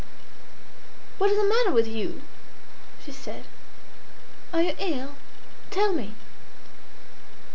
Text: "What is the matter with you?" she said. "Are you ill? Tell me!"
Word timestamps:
"What 1.19 1.29
is 1.29 1.37
the 1.37 1.47
matter 1.47 1.71
with 1.71 1.85
you?" 1.87 2.23
she 3.05 3.11
said. 3.11 3.43
"Are 4.51 4.63
you 4.63 4.75
ill? 4.79 5.13
Tell 5.69 5.93
me!" 5.93 6.15